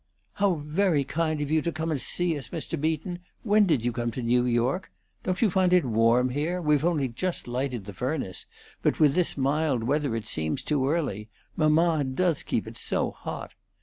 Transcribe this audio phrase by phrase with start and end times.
[0.33, 2.81] "How very kind of you to come and see us, Mr.
[2.81, 3.19] Beaton!
[3.43, 4.91] When did you come to New York?
[5.21, 6.59] Don't you find it warm here?
[6.59, 8.47] We've only just lighted the furnace,
[8.81, 11.29] but with this mild weather it seems too early.
[11.55, 13.51] Mamma does keep it so hot!"